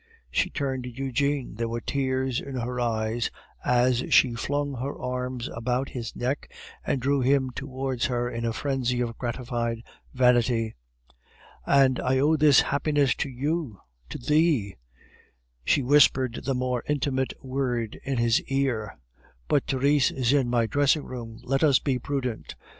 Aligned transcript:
She 0.31 0.49
turned 0.49 0.85
to 0.85 0.89
Eugene; 0.89 1.53
there 1.57 1.69
were 1.69 1.79
tears 1.79 2.41
in 2.41 2.55
her 2.55 2.79
eyes 2.79 3.29
as 3.63 4.03
she 4.11 4.33
flung 4.33 4.73
her 4.79 4.97
arms 4.97 5.47
about 5.53 5.89
his 5.89 6.15
neck, 6.15 6.51
and 6.83 6.99
drew 6.99 7.21
him 7.21 7.51
towards 7.51 8.07
her 8.07 8.27
in 8.27 8.43
a 8.43 8.51
frenzy 8.51 8.99
of 8.99 9.15
gratified 9.19 9.83
vanity. 10.11 10.73
"And 11.67 11.99
I 11.99 12.17
owe 12.17 12.35
this 12.35 12.61
happiness 12.61 13.13
to 13.17 13.29
you 13.29 13.79
to 14.09 14.17
thee" 14.17 14.75
(she 15.63 15.83
whispered 15.83 16.45
the 16.45 16.55
more 16.55 16.83
intimate 16.87 17.33
word 17.45 17.99
in 18.03 18.17
his 18.17 18.41
ear); 18.47 18.97
"but 19.47 19.67
Therese 19.67 20.09
is 20.09 20.33
in 20.33 20.49
my 20.49 20.65
dressing 20.65 21.03
room, 21.03 21.39
let 21.43 21.63
us 21.63 21.77
be 21.77 21.99
prudent. 21.99 22.55